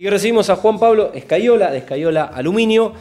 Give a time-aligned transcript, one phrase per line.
[0.00, 2.92] Y recibimos a Juan Pablo Escayola, de Escayola Aluminio.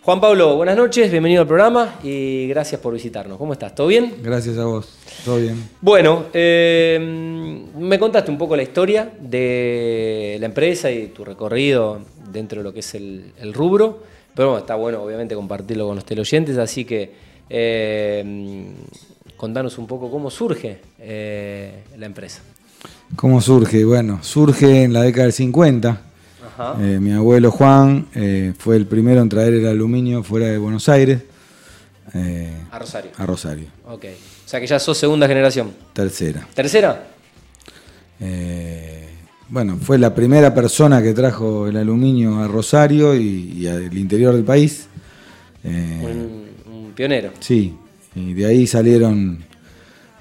[0.00, 3.36] Juan Pablo, buenas noches, bienvenido al programa y gracias por visitarnos.
[3.36, 3.74] ¿Cómo estás?
[3.74, 4.14] ¿Todo bien?
[4.22, 5.68] Gracias a vos, todo bien.
[5.82, 6.98] Bueno, eh,
[7.78, 12.00] me contaste un poco la historia de la empresa y tu recorrido
[12.32, 13.98] dentro de lo que es el, el rubro,
[14.34, 17.12] pero bueno, está bueno obviamente compartirlo con los teleoyentes, así que
[17.50, 18.64] eh,
[19.36, 22.40] contanos un poco cómo surge eh, la empresa.
[23.14, 23.84] ¿Cómo surge?
[23.84, 26.05] Bueno, surge en la década del 50.
[26.80, 30.88] Eh, mi abuelo Juan eh, fue el primero en traer el aluminio fuera de Buenos
[30.88, 31.22] Aires
[32.14, 33.10] eh, A Rosario.
[33.16, 33.66] a Rosario.
[33.86, 34.04] Ok.
[34.44, 35.70] O sea que ya sos segunda generación.
[35.92, 36.46] Tercera.
[36.54, 37.08] ¿Tercera?
[39.48, 44.34] Bueno, fue la primera persona que trajo el aluminio a Rosario y, y al interior
[44.34, 44.88] del país.
[45.64, 47.30] Un, un pionero.
[47.40, 47.74] Sí,
[48.14, 49.44] y de ahí salieron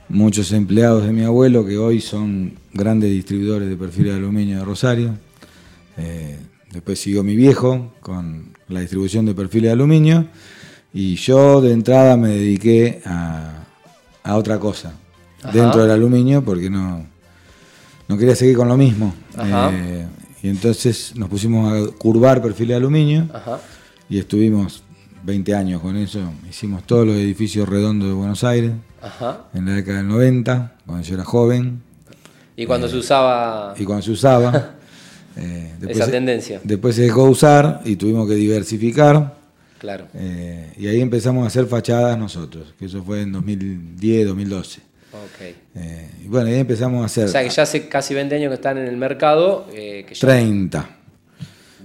[0.10, 4.66] muchos empleados de mi abuelo que hoy son grandes distribuidores de perfiles de aluminio de
[4.66, 5.16] Rosario.
[5.98, 6.38] Eh,
[6.72, 10.28] después siguió mi viejo con la distribución de perfiles de aluminio
[10.94, 13.64] y yo de entrada me dediqué a,
[14.24, 14.94] a otra cosa
[15.44, 15.52] Ajá.
[15.52, 17.06] dentro del aluminio porque no,
[18.08, 19.14] no quería seguir con lo mismo.
[19.40, 20.06] Eh,
[20.44, 23.60] y entonces nos pusimos a curvar perfiles de aluminio Ajá.
[24.10, 24.84] y estuvimos
[25.24, 26.20] 20 años con eso.
[26.50, 29.46] Hicimos todos los edificios redondos de Buenos Aires Ajá.
[29.54, 31.82] en la década del 90, cuando yo era joven
[32.56, 34.75] Y cuando se usaba y cuando se usaba.
[35.38, 36.62] eh, esa se- tendencia.
[36.64, 39.36] después se dejó de usar y tuvimos que diversificar.
[39.78, 40.08] Claro.
[40.16, 44.82] eh, y ahí empezamos a hacer fachadas nosotros, que eso fue en 2010, 2012.
[45.14, 45.56] Ok.
[45.76, 48.50] Eh, y bueno, ahí empezamos a hacer O sea que ya hace casi 20 años
[48.50, 49.68] que están en el mercado.
[49.72, 50.90] que ya- 30.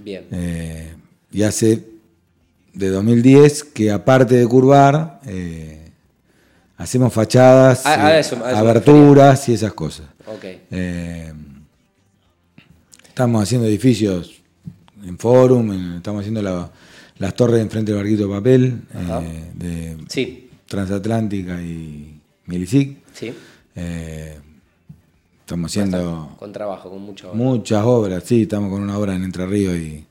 [0.03, 0.23] Bien.
[1.31, 1.83] Y hace
[2.73, 5.19] de 2010 que aparte de curvar,
[6.77, 10.07] hacemos fachadas, Ah, a eso- a eso me aberturas y esas cosas.
[10.25, 10.45] Ok.
[13.21, 14.41] Estamos haciendo edificios
[15.05, 16.71] en Forum, en- estamos haciendo la-
[17.19, 20.49] las torres enfrente del barquito de papel eh, de Sí.
[20.67, 22.97] Transatlántica y Milicic.
[23.13, 23.31] Sí.
[23.75, 24.39] Eh,
[25.41, 27.31] estamos haciendo Con trabajo, con mucho.
[27.35, 30.03] Muchas obras, sí, estamos con una obra en Entre Ríos y,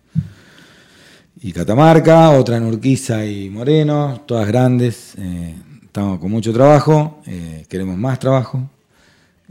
[1.42, 5.14] y Catamarca, otra en Urquiza y Moreno, todas grandes.
[5.18, 7.20] eh, estamos con mucho trabajo,
[7.68, 8.70] queremos más trabajo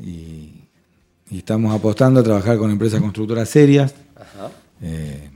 [0.01, 0.58] y,
[1.31, 3.93] y estamos apostando a trabajar con empresas constructoras serias.
[4.15, 4.51] Ajá.
[4.81, 5.29] eh,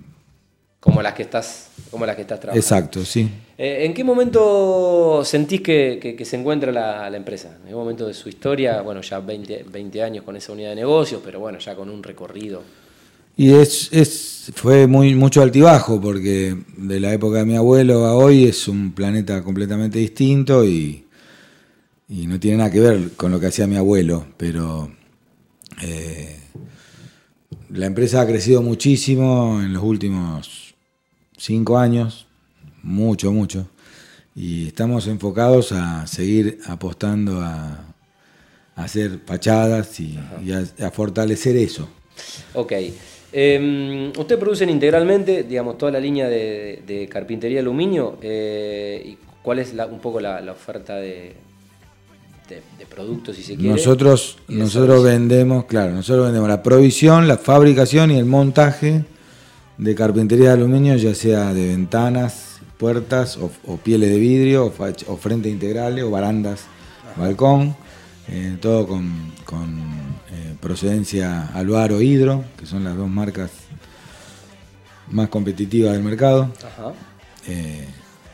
[0.79, 2.59] Como las que estás, como las que estás trabajando.
[2.59, 3.29] exacto, sí.
[3.57, 7.57] Eh, ¿En qué momento sentís que, que- que se encuentra la, la empresa?
[7.63, 8.81] ¿En qué momento de su historia?
[8.81, 12.01] Bueno, ya 20, 20 años con esa unidad de negocios, pero bueno, ya con un
[12.03, 12.61] recorrido.
[13.37, 18.15] Y es, es, fue muy, mucho altibajo porque de la época de mi abuelo a
[18.15, 21.05] hoy es un planeta completamente distinto y,
[22.09, 24.91] y no tiene nada que ver con lo que hacía mi abuelo, pero
[25.81, 26.37] eh,
[27.69, 30.75] la empresa ha crecido muchísimo en los últimos
[31.37, 32.27] cinco años,
[32.83, 33.67] mucho, mucho,
[34.35, 37.93] y estamos enfocados a seguir apostando a,
[38.75, 41.87] a hacer fachadas y, y a- a fortalecer eso.
[42.53, 42.73] Ok.
[43.35, 48.17] Eh, Ustedes producen integralmente, digamos, toda la línea de, de carpintería aluminio.
[48.21, 51.33] eh, ¿Y cuál es la- un poco la, la oferta de,
[52.49, 53.69] de- de productos, si se quiere?
[53.75, 59.05] Nosotros, nosotros vendemos, claro, nosotros vendemos la provisión, la fabricación y el montaje
[59.77, 64.73] de carpintería de aluminio, ya sea de ventanas, puertas o, o pieles de vidrio, o,
[65.13, 66.61] o frentes integrales, o barandas,
[67.17, 67.75] balcón,
[68.27, 69.79] eh, todo con, con,
[70.31, 73.51] eh, procedencia Aluaro Hidro, que son las dos marcas
[75.09, 76.51] más competitivas del mercado.
[76.59, 76.93] Ajá.
[77.47, 77.85] Eh,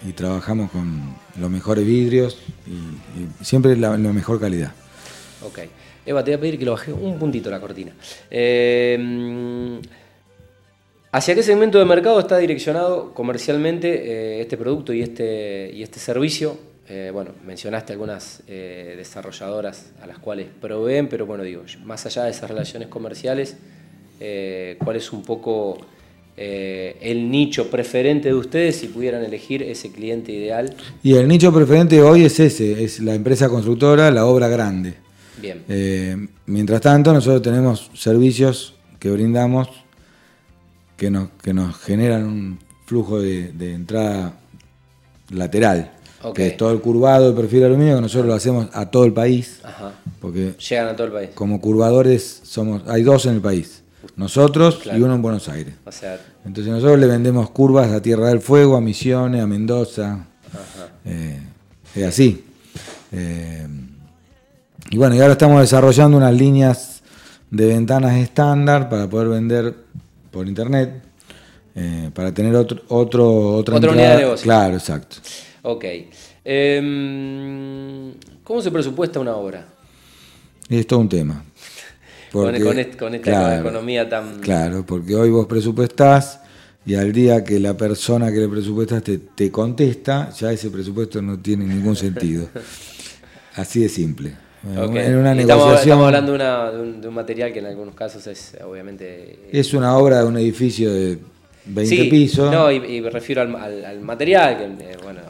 [0.07, 2.37] y trabajamos con los mejores vidrios
[2.67, 4.71] y, siempre la, la mejor calidad.
[5.45, 5.59] Ok.
[6.05, 7.93] Eva, te voy a pedir que lo baje un puntito la cortina.
[8.31, 9.79] Eh,
[11.11, 15.99] ¿Hacia qué segmento de mercado está direccionado comercialmente eh, este producto y este, y este
[15.99, 16.59] servicio?
[16.87, 22.25] Eh, bueno, mencionaste algunas eh, desarrolladoras a las cuales proveen, pero bueno, digo, más allá
[22.25, 23.57] de esas relaciones comerciales,
[24.19, 25.79] ¿cuál es un poco
[26.41, 30.73] eh, el nicho preferente de ustedes si pudieran elegir ese cliente ideal?
[31.03, 34.93] Y el nicho preferente hoy es ese, es la empresa constructora, la obra grande.
[35.41, 35.63] Bien.
[35.67, 36.15] Eh,
[36.45, 39.67] mientras tanto, nosotros tenemos servicios que brindamos
[40.95, 44.37] que nos, que nos generan un flujo de, de entrada
[45.29, 45.91] lateral,
[46.35, 49.05] que es todo el curvado de perfil de aluminio, que nosotros lo hacemos a todo
[49.05, 49.93] el país, Ajá.
[50.19, 51.29] porque Llegan a todo el país.
[51.35, 53.83] como curvadores somos, hay dos en el país,
[54.15, 54.99] nosotros Claro.
[54.99, 55.73] y uno en Buenos Aires.
[55.85, 60.25] O sea, Entonces nosotros le vendemos curvas a Tierra del Fuego, a Misiones, a Mendoza.
[61.05, 61.39] Eh,
[61.95, 62.43] es así.
[63.11, 63.67] Eh,
[64.91, 67.01] y bueno, y ahora estamos desarrollando unas líneas
[67.51, 69.75] de ventanas estándar para poder vender
[70.31, 71.03] por internet.
[71.75, 74.43] eh, para tener otro, otro, otra, Otra unidad de negocio.
[74.43, 75.17] Claro, exacto.
[75.61, 75.85] Ok.
[76.43, 78.13] Em,
[78.43, 79.65] ¿Cómo se presupuesta una obra?
[80.67, 81.43] Es todo un tema.
[82.31, 84.39] Con, Porque- con est- con esta claro, economía tan...
[84.39, 86.41] Claro, porque hoy vos presupuestás
[86.85, 91.39] y al día que la persona que le presupuestaste te contesta, ya ese presupuesto no
[91.39, 92.47] tiene ningún sentido.
[93.55, 94.33] Así de simple.
[94.63, 94.77] En
[95.17, 97.95] una estamos, negociación estamos hablando de, una- de un, de un material que en algunos
[97.95, 99.39] casos es obviamente...
[99.51, 101.17] es una obra de un edificio de
[101.65, 102.51] 20 Sí, pisos.
[102.51, 105.21] No, y, y me refiero al, al- al material, que eh, bueno,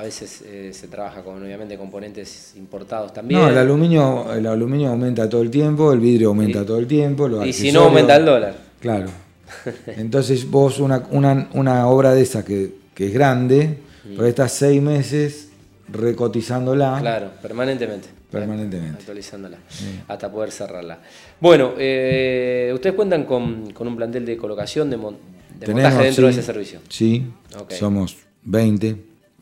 [0.00, 3.40] a, veces eh, se trabaja con obviamente componentes importados también.
[3.40, 7.28] No, el aluminio, el aluminio aumenta todo el tiempo, el vidrio aumenta todo el tiempo.
[7.28, 8.54] los y si no aumenta el dólar.
[8.80, 9.08] Claro.
[9.86, 13.78] Entonces vos una, una, una obra de esa que, que es grande,
[14.18, 15.48] ahí estás seis meses
[15.88, 16.98] recotizándola.
[17.00, 18.08] Claro, permanentemente.
[18.30, 18.98] Permanentemente.
[18.98, 19.58] Actualizándola,
[20.06, 21.00] hasta poder cerrarla.
[21.40, 25.16] Bueno, eh, ustedes cuentan con, con un plantel de colocación, de, mon-
[25.58, 26.78] de Tenemos, montaje dentro de ese servicio.
[26.88, 27.26] Sí,
[27.58, 27.72] Ok.
[27.72, 28.96] somos 20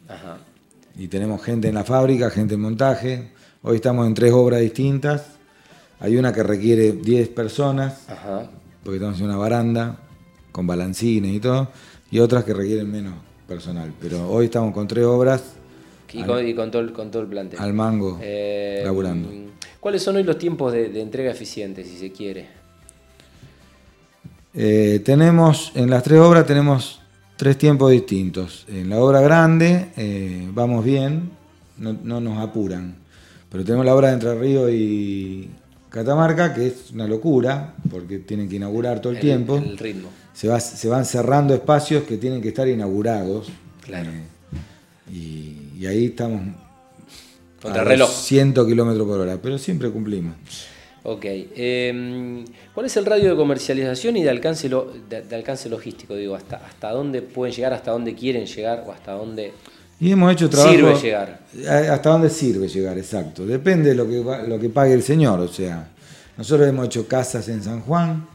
[0.09, 0.39] Ajá.
[0.99, 3.29] Y tenemos gente en la fábrica, gente en montaje.
[3.63, 5.27] Hoy estamos en tres obras distintas.
[6.01, 8.51] Hay una que requiere 10 personas, Ajá.
[8.83, 9.99] porque estamos en una baranda
[10.53, 11.71] con balancines y todo,
[12.11, 13.15] y otras que requieren menos
[13.47, 13.93] personal.
[14.01, 15.43] Pero hoy estamos con tres obras
[16.13, 17.59] Y con, y con todo, el- con todo el plantel.
[17.61, 19.31] al mango, Eh, laburando.
[19.81, 22.49] ¿Cuáles son hoy los tiempos de, de entrega eficiente, si se quiere?
[24.55, 27.01] Eh, tenemos, en las tres obras tenemos
[27.39, 28.67] tres tiempos distintos.
[28.69, 31.31] En la obra grande eh, vamos bien,
[31.79, 32.97] no, no nos apuran.
[33.51, 35.49] Pero tenemos la obra de Entre Ríos y
[35.89, 39.57] Catamarca, que es una locura, porque tienen que inaugurar todo el, tiempo.
[39.57, 40.09] El ritmo.
[40.35, 43.49] Se, va- se van cerrando espacios que tienen que estar inaugurados.
[43.87, 44.11] Claro.
[44.11, 46.43] Eh, y, y ahí estamos
[47.63, 48.11] Contra a reloj.
[48.11, 50.35] 100 kilómetros por hora, pero siempre cumplimos.
[51.11, 51.25] Ok.
[51.25, 52.45] eh,
[52.75, 56.15] ¿Cuál es el radio de comercialización y de alcance, lo- de, de alcance logístico?
[56.15, 59.53] Digo, hasta, ¿hasta dónde pueden llegar, hasta dónde quieren llegar o hasta dónde
[60.01, 60.73] Y hemos hecho trabajo.
[60.75, 61.41] sirve llegar?
[61.91, 62.99] ¿Hasta dónde sirve llegar?
[62.99, 63.47] Exacto.
[63.47, 65.41] Depende de lo que, lo que pague el señor.
[65.41, 65.89] O sea,
[66.37, 68.27] nosotros hemos hecho casas en San Juan,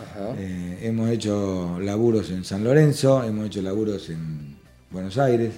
[0.00, 0.34] Ajá.
[0.38, 4.56] eh, hemos hecho laburos en San Lorenzo, hemos hecho laburos en
[4.90, 5.52] Buenos Aires,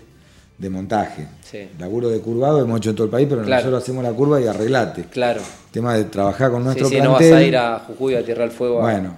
[0.60, 1.26] de montaje.
[1.42, 1.68] Sí.
[1.78, 3.62] Laburo de curvado hemos hecho en todo el país, pero Claro.
[3.62, 5.04] nosotros hacemos la curva y arreglate.
[5.04, 5.40] Claro.
[5.70, 7.30] Tema de trabajar con Sí, nuestro sí, no plantel.
[7.32, 8.78] vas a ir a Jujuy a Tierra del Fuego.
[8.78, 9.16] a- Bueno,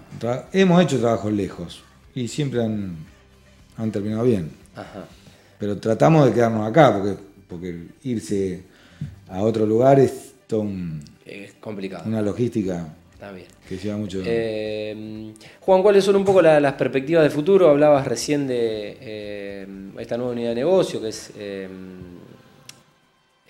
[0.53, 1.83] hemos hecho trabajos lejos
[2.15, 2.97] y siempre han,
[3.77, 4.53] han terminado bien.
[4.77, 5.05] Ajá.
[5.59, 7.17] Pero tratamos de quedarnos acá, porque,
[7.49, 8.63] porque irse
[9.29, 12.05] a otro lugar es un- Es complicado.
[12.07, 12.87] una logística
[13.23, 13.47] Está bien.
[13.69, 14.21] que lleva mucho.
[14.27, 17.71] Eh, Juan, ¿cuáles son un poco la- las perspectivas de futuro?
[17.71, 19.67] Hablabas recién de eh,
[20.01, 21.69] esta nueva unidad de negocio, que es eh,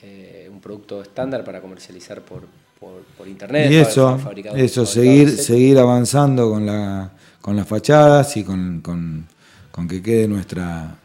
[0.03, 2.43] eh, un producto estándar para comercializar por,
[2.79, 3.71] por, por internet.
[3.73, 7.11] y eso, fabricado- eso fabricado seguir, seguir avanzando con, la,
[7.41, 9.27] con las fachadas y con, con-
[9.71, 10.97] con que quede nuestra,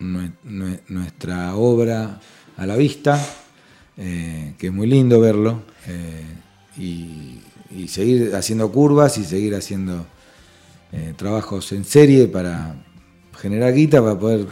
[0.00, 2.18] nue- nue- nuestra obra
[2.56, 3.20] a la vista,
[3.94, 5.62] que es muy lindo verlo,
[6.78, 7.38] y,
[7.74, 10.06] y seguir haciendo curvas y seguir haciendo
[10.92, 12.74] eh, trabajos en serie para
[13.38, 14.46] generar guita, para poder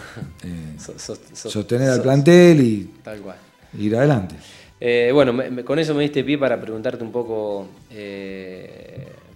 [0.45, 3.37] eh, So- so- so- sostener al plantel y Tal cual.
[3.79, 4.35] ir adelante.
[4.81, 7.69] Eh, bueno, me- me- con eso me diste pie para preguntarte un poco,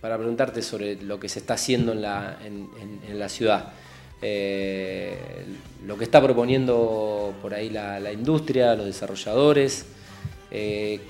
[0.00, 3.72] para preguntarte sobre lo que se está haciendo en la, en, en- en la ciudad.
[4.22, 5.16] Eh,
[5.86, 9.84] lo que está proponiendo por ahí la, la industria, los desarrolladores.
[10.50, 11.00] Eh,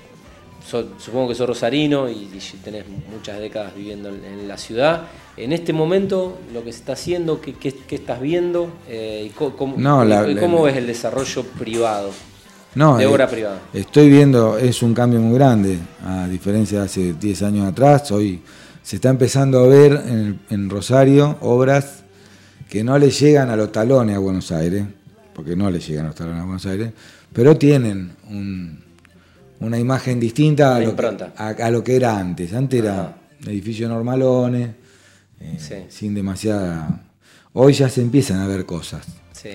[0.65, 5.03] so- supongo que sos rosarino y, y tenés muchas décadas viviendo en, en la ciudad.
[5.35, 8.69] En este momento, lo que se está haciendo, ¿qué, qué- qué estás viendo?
[8.87, 12.11] Eh, y cómo, No, la- y la- cómo ves el desarrollo privado?
[12.75, 13.59] No, De eh, obra privada.
[13.73, 18.11] Estoy viendo, es un cambio muy grande, a diferencia de hace 10 años atrás.
[18.11, 18.41] Hoy
[18.83, 22.03] se está empezando a ver en, en Rosario obras
[22.69, 24.85] que no le llegan a los talones a Buenos Aires,
[25.33, 26.91] porque no le llegan a los talones a Buenos Aires,
[27.33, 28.83] pero tienen un-
[29.59, 31.33] una imagen distinta a lo, que, impronta.
[31.35, 32.53] a, a lo que era antes.
[32.53, 33.15] Antes Ajá.
[33.41, 34.69] era edificios normalones,
[35.39, 35.75] eh, Sí.
[35.89, 37.03] sin demasiada...
[37.53, 39.05] Hoy ya se empiezan a ver cosas.
[39.31, 39.49] Sí.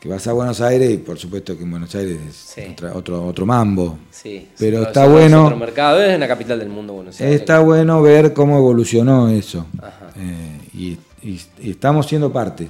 [0.00, 2.62] Que vas a Buenos Aires y por supuesto que en Buenos Aires es Sí.
[2.72, 3.98] otra- otro, otro mambo.
[4.10, 5.44] Sí, Pero está es bueno.
[5.46, 7.40] otro mercado, es la capital del mundo, Buenos Aires.
[7.40, 9.66] Está bueno ver cómo evolucionó eso.
[9.78, 10.10] Ajá.
[10.16, 10.86] Eh, y,
[11.28, 12.68] y- y estamos siendo parte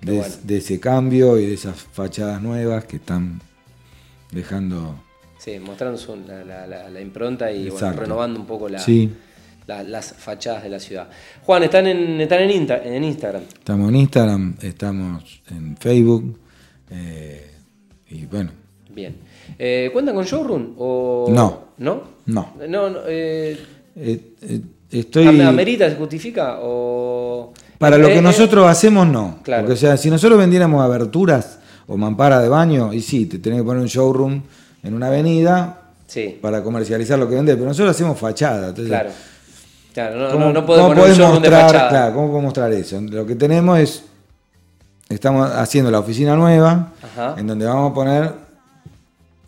[0.00, 0.34] Qué de, bueno.
[0.44, 3.40] de ese cambio y de esas fachadas nuevas que están
[4.30, 4.94] dejando.
[5.46, 9.08] Sí, mostrando su- la, la- la- la impronta y bueno, renovando un poco Sí.
[9.68, 11.08] las fachadas de la ciudad.
[11.44, 13.42] Juan, están en, están en, Insta- en Instagram.
[13.56, 16.36] Estamos en Instagram, estamos en Facebook.
[16.90, 17.50] eh,
[18.10, 18.50] y bueno,
[18.90, 19.14] Bien.
[19.56, 20.74] Eh, ¿Cuentan con showroom?
[20.78, 21.26] O...
[21.30, 21.66] No.
[21.78, 22.02] ¿No?
[22.26, 22.52] no.
[22.68, 23.56] No, no, eh,
[23.94, 24.60] Eh,
[24.90, 25.28] estoy.
[25.28, 26.56] ¿am- ¿Amerita, se justifica?
[26.62, 29.38] ¿O Para lo que nosotros hacemos, no.
[29.44, 29.62] Claro.
[29.62, 33.60] Porque, o sea, si nosotros vendiéramos aberturas o mampara de baño, y sí, te tenés
[33.60, 34.42] que poner un showroom
[34.86, 38.68] en una avenida Sí, para comercializar lo que vendés, pero nosotros hacemos fachada.
[38.68, 39.10] Entonces, claro.
[39.92, 41.88] Claro, no, ¿cómo- no, no podemos poner un de mostrar, fachada.
[41.88, 43.00] claro, ¿cómo podemos mostrar eso?
[43.00, 44.04] Lo que tenemos es,
[45.08, 47.34] estamos haciendo la oficina nueva, Ajá.
[47.38, 48.30] en donde vamos a poner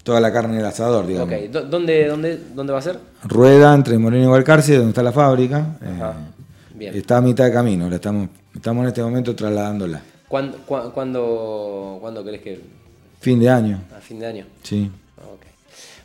[0.03, 1.33] toda la carne del asador, digamos.
[1.33, 2.99] Ok, ¿dó- ¿dónde, dónde, ¿dónde va a ser?
[3.25, 5.59] Rueda entre Moreno y Valcarce, donde está la fábrica.
[5.83, 6.03] eh.
[6.75, 6.95] Bien.
[6.97, 10.01] Está a mitad de camino, la estamos, estamos en este momento trasladándola.
[10.29, 12.61] ¿Cuándo, cua- cuándo, cuándo querés que.?
[13.21, 14.45] Fin de año, ¿A fin de año?
[14.63, 14.91] sí.
[15.33, 15.43] Ok.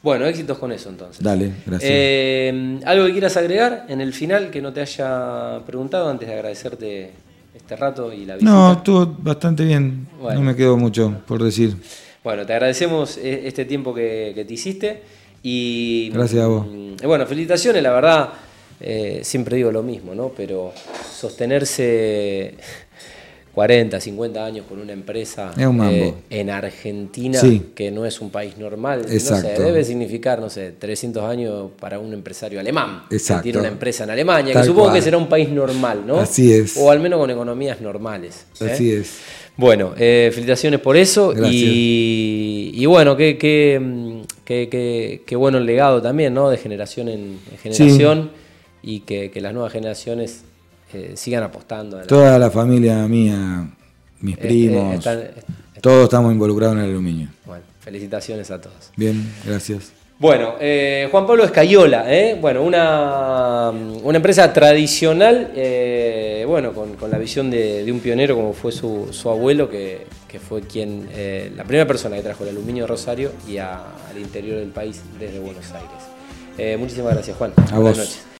[0.01, 1.23] Bueno, éxitos con eso entonces.
[1.23, 1.89] Dale, gracias.
[1.93, 6.33] Eh, ¿Algo que quieras agregar en el final que no te haya preguntado antes de
[6.33, 7.11] agradecerte
[7.55, 8.51] este rato y la visita?
[8.51, 10.07] No, estuvo bastante bien.
[10.19, 10.39] Bueno.
[10.41, 11.75] No me quedó mucho por decir.
[12.23, 15.01] Bueno, te agradecemos eh, este tiempo que, que te hiciste
[15.41, 16.09] y...
[16.13, 16.65] Gracias a vos.
[16.67, 18.29] mm, Bueno, felicitaciones, la verdad,
[18.81, 20.29] eh, siempre digo lo mismo, ¿no?
[20.35, 20.73] Pero
[21.13, 22.55] sostenerse
[23.53, 27.67] 40, 50 años con una empresa eh, en Argentina, Sí.
[27.75, 29.61] que no es un país normal, no sé, Exacto.
[29.61, 33.03] debe significar, no sé, 300 años para un empresario alemán.
[33.09, 33.43] que Exacto.
[33.43, 34.95] tiene una empresa en Alemania, Tal que supongo cual.
[34.97, 36.19] que será un país normal, ¿no?
[36.19, 36.75] Así es.
[36.77, 38.45] O al menos con economías normales.
[38.59, 38.71] ¿eh?
[38.71, 39.19] Así es.
[39.55, 41.53] Bueno, eh, felicitaciones por eso Gracias.
[41.53, 46.49] y, y bueno, qué, qué, mm, qué- qué- qué bueno el legado también, ¿no?
[46.49, 48.31] De generación en, en generación
[48.81, 50.41] y que, que las nuevas generaciones
[50.93, 51.97] eh, sigan apostando.
[51.97, 53.67] a la- Toda la familia mía,
[54.21, 55.23] mis eh, primos, están-
[55.81, 57.27] todos estamos involucrados en el aluminio.
[57.45, 58.91] bueno, felicitaciones a todos.
[58.95, 59.91] Bien, gracias.
[60.19, 62.37] Bueno, eh, Juan Pablo Escayola, ¿eh?
[62.39, 68.35] bueno, una, una empresa tradicional, eh, bueno, con, con la visión de, de un pionero
[68.35, 71.09] como fue su, su abuelo, que, que fue quien,
[71.57, 75.01] la primera persona que trajo el aluminio de Rosario y a- al interior del país
[75.19, 76.79] desde Buenos Aires.
[76.79, 77.51] Muchísimas gracias, Juan.
[77.57, 77.97] A Buenas vos.
[77.97, 78.23] noches.